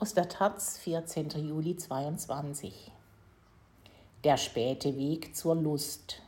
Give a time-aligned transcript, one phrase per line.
[0.00, 1.30] Aus der Taz, 14.
[1.30, 2.92] Juli 22.
[4.22, 6.22] Der späte Weg zur Lust.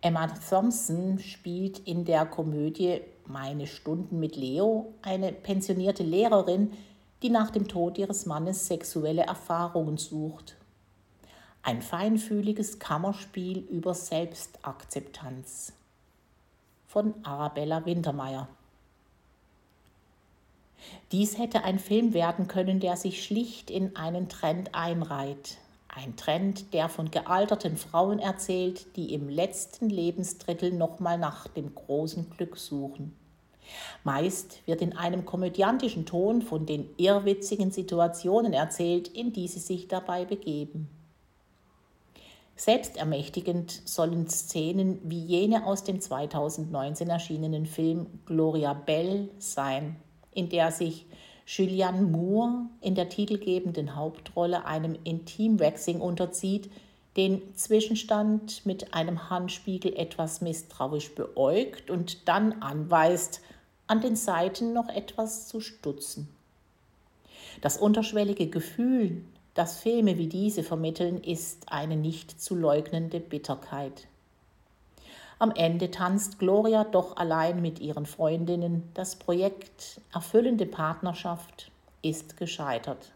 [0.00, 6.72] Emma Thompson spielt in der Komödie Meine Stunden mit Leo eine pensionierte Lehrerin,
[7.22, 10.56] die nach dem Tod ihres Mannes sexuelle Erfahrungen sucht.
[11.62, 15.74] Ein feinfühliges Kammerspiel über Selbstakzeptanz
[16.88, 18.48] von Arabella Wintermeyer.
[21.12, 25.58] Dies hätte ein Film werden können, der sich schlicht in einen Trend einreiht.
[25.88, 32.30] Ein Trend, der von gealterten Frauen erzählt, die im letzten Lebensdrittel nochmal nach dem großen
[32.30, 33.14] Glück suchen.
[34.02, 39.88] Meist wird in einem komödiantischen Ton von den irrwitzigen Situationen erzählt, in die sie sich
[39.88, 40.88] dabei begeben.
[42.56, 49.96] Selbstermächtigend sollen Szenen wie jene aus dem 2019 erschienenen Film Gloria Bell sein,
[50.34, 51.06] in der sich
[51.46, 56.70] Julianne Moore in der titelgebenden Hauptrolle einem Intimwaxing unterzieht,
[57.16, 63.40] den Zwischenstand mit einem Handspiegel etwas misstrauisch beäugt und dann anweist,
[63.86, 66.28] an den Seiten noch etwas zu stutzen.
[67.60, 69.22] Das unterschwellige Gefühl,
[69.54, 74.06] das Filme wie diese vermitteln, ist eine nicht zu leugnende Bitterkeit.
[75.42, 78.88] Am Ende tanzt Gloria doch allein mit ihren Freundinnen.
[78.94, 83.10] Das Projekt Erfüllende Partnerschaft ist gescheitert.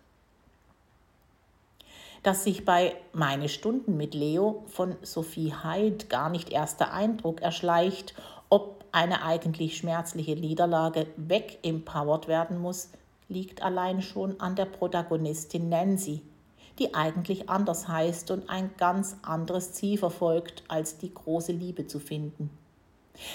[2.25, 7.43] Dass sich bei Meine Stunden mit Leo von Sophie Hyde gar nicht erst der Eindruck
[7.43, 8.13] erschleicht,
[8.49, 12.91] ob eine eigentlich schmerzliche Niederlage wegempowert werden muss,
[13.29, 16.23] liegt allein schon an der Protagonistin Nancy,
[16.79, 21.99] die eigentlich anders heißt und ein ganz anderes Ziel verfolgt, als die große Liebe zu
[21.99, 22.51] finden.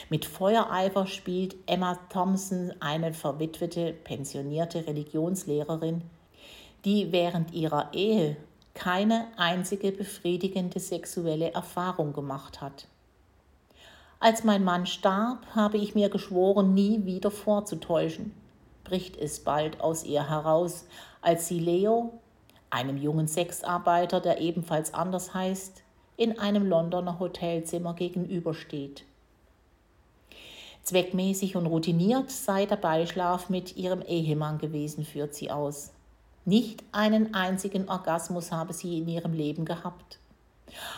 [0.09, 6.03] Mit Feuereifer spielt Emma Thompson eine verwitwete, pensionierte Religionslehrerin,
[6.85, 8.37] die während ihrer Ehe
[8.73, 12.87] keine einzige befriedigende sexuelle Erfahrung gemacht hat.
[14.19, 18.33] Als mein Mann starb, habe ich mir geschworen, nie wieder vorzutäuschen,
[18.83, 20.85] bricht es bald aus ihr heraus,
[21.21, 22.13] als sie Leo,
[22.71, 25.83] einem jungen Sexarbeiter, der ebenfalls anders heißt,
[26.17, 29.03] in einem Londoner Hotelzimmer gegenübersteht.
[30.83, 35.91] Zweckmäßig und routiniert sei der Beischlaf mit ihrem Ehemann gewesen, führt sie aus.
[36.43, 40.17] Nicht einen einzigen Orgasmus habe sie in ihrem Leben gehabt.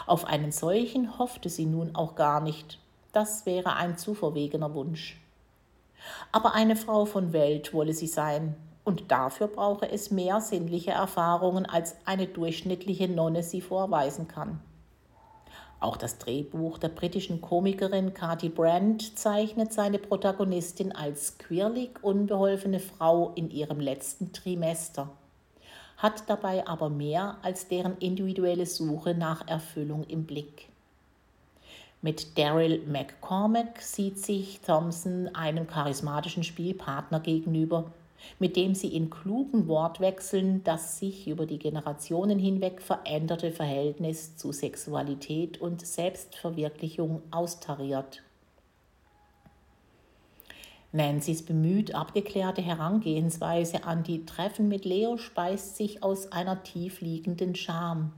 [0.05, 2.79] Auf einen solchen hoffte sie nun auch gar nicht.
[3.11, 5.19] Das wäre ein zu verwegener Wunsch.
[6.31, 11.65] Aber eine Frau von Welt wolle sie sein, und dafür brauche es mehr sinnliche Erfahrungen,
[11.65, 14.59] als eine durchschnittliche Nonne sie vorweisen kann.
[15.79, 23.33] Auch das Drehbuch der britischen Komikerin Cathy Brand zeichnet seine Protagonistin als quirlig unbeholfene Frau
[23.35, 25.09] in ihrem letzten Trimester,
[25.97, 30.69] hat dabei aber mehr als deren individuelle Suche nach Erfüllung im Blick.
[32.01, 37.91] Mit Daryl McCormack sieht sich Thompson einem charismatischen Spielpartner gegenüber,
[38.39, 44.51] mit dem sie in klugen Wortwechseln das sich über die Generationen hinweg veränderte Verhältnis zu
[44.51, 48.23] Sexualität und Selbstverwirklichung austariert.
[50.91, 58.13] Nancy's bemüht abgeklärte Herangehensweise an die Treffen mit Leo speist sich aus einer tiefliegenden Scham.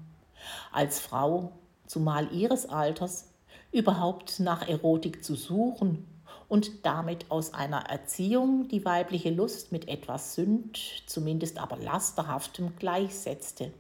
[0.74, 1.54] Als Frau,
[1.88, 3.32] zumal ihres Alters,
[3.72, 6.06] überhaupt nach Erotik zu suchen
[6.48, 13.72] und damit aus einer Erziehung die weibliche Lust mit etwas Sünd, zumindest aber lasterhaftem gleichsetzte.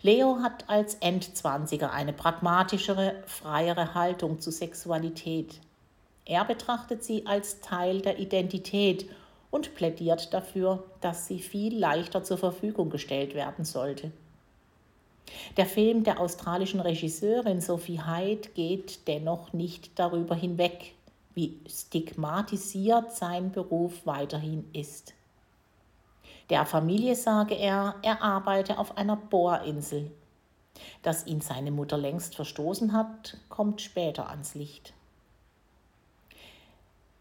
[0.00, 5.60] Leo hat als Endzwanziger eine pragmatischere, freiere Haltung zu Sexualität.
[6.24, 9.08] Er betrachtet sie als Teil der Identität
[9.50, 14.12] und plädiert dafür, dass sie viel leichter zur Verfügung gestellt werden sollte.
[15.56, 20.94] Der Film der australischen Regisseurin Sophie Hyde geht dennoch nicht darüber hinweg,
[21.38, 25.14] wie stigmatisiert sein Beruf weiterhin ist.
[26.50, 30.10] Der Familie sage er, er arbeite auf einer Bohrinsel.
[31.02, 34.94] Dass ihn seine Mutter längst verstoßen hat, kommt später ans Licht.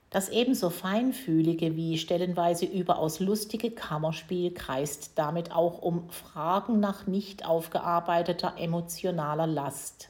[0.10, 7.46] Das ebenso feinfühlige wie stellenweise überaus lustige Kammerspiel kreist damit auch um Fragen nach nicht
[7.46, 10.10] aufgearbeiteter emotionaler Last.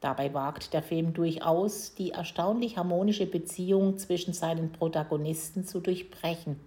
[0.00, 6.60] Dabei wagt der Film durchaus, die erstaunlich harmonische Beziehung zwischen seinen Protagonisten zu durchbrechen.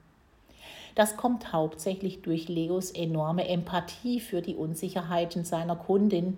[0.95, 6.37] Das kommt hauptsächlich durch Leos enorme Empathie für die Unsicherheiten seiner Kundin,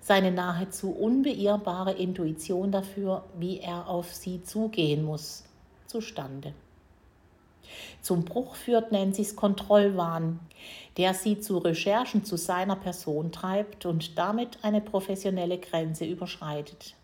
[0.00, 5.44] seine nahezu unbeirrbare Intuition dafür, wie er auf sie zugehen muss,
[5.86, 6.54] zustande.
[8.00, 10.40] Zum Bruch führt Nancy's Kontrollwahn,
[10.96, 16.94] der sie zu Recherchen zu seiner Person treibt und damit eine professionelle Grenze überschreitet.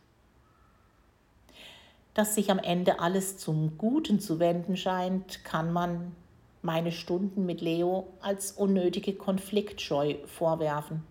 [2.14, 6.14] Dass sich am Ende alles zum Guten zu wenden scheint, kann man
[6.62, 11.04] meine Stunden mit Leo als unnötige Konfliktscheu vorwerfen.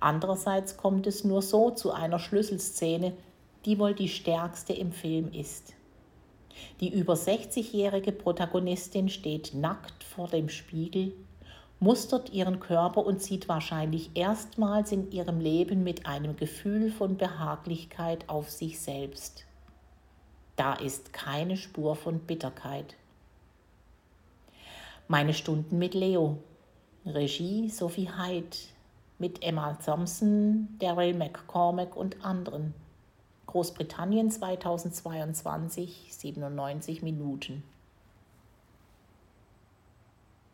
[0.00, 3.14] Andererseits kommt es nur so zu einer Schlüsselszene,
[3.64, 5.74] die wohl die stärkste im Film ist.
[6.82, 11.12] Die über 60-jährige Protagonistin steht nackt vor dem Spiegel,
[11.78, 18.28] mustert ihren Körper und sieht wahrscheinlich erstmals in ihrem Leben mit einem Gefühl von Behaglichkeit
[18.28, 19.44] auf sich selbst.
[20.56, 22.96] Da ist keine Spur von Bitterkeit.
[25.06, 26.38] Meine Stunden mit Leo.
[27.06, 28.56] Regie Sophie Hyde
[29.20, 32.74] mit Emma Thompson, Daryl McCormack und anderen.
[33.52, 37.62] Großbritannien 2022 97 Minuten.